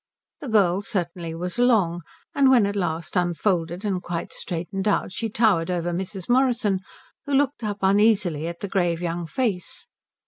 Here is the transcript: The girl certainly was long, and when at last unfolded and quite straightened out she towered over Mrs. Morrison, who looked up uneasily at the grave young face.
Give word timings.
The 0.39 0.47
girl 0.47 0.81
certainly 0.81 1.35
was 1.35 1.59
long, 1.59 2.01
and 2.33 2.49
when 2.49 2.65
at 2.65 2.75
last 2.75 3.15
unfolded 3.15 3.85
and 3.85 4.01
quite 4.01 4.33
straightened 4.33 4.87
out 4.87 5.11
she 5.11 5.29
towered 5.29 5.69
over 5.69 5.91
Mrs. 5.91 6.27
Morrison, 6.27 6.79
who 7.27 7.33
looked 7.35 7.63
up 7.63 7.77
uneasily 7.83 8.47
at 8.47 8.61
the 8.61 8.67
grave 8.67 8.99
young 9.03 9.27
face. 9.27 9.85